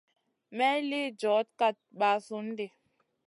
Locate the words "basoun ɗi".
1.99-2.67